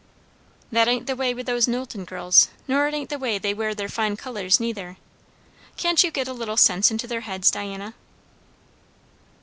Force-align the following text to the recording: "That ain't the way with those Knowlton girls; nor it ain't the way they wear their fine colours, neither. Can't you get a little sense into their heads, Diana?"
"That 0.71 0.87
ain't 0.87 1.05
the 1.05 1.15
way 1.15 1.31
with 1.35 1.45
those 1.45 1.67
Knowlton 1.67 2.05
girls; 2.05 2.49
nor 2.67 2.87
it 2.87 2.95
ain't 2.95 3.11
the 3.11 3.19
way 3.19 3.37
they 3.37 3.53
wear 3.53 3.75
their 3.75 3.87
fine 3.87 4.17
colours, 4.17 4.59
neither. 4.59 4.97
Can't 5.77 6.03
you 6.03 6.09
get 6.09 6.27
a 6.27 6.33
little 6.33 6.57
sense 6.57 6.89
into 6.89 7.05
their 7.05 7.21
heads, 7.21 7.51
Diana?" 7.51 7.93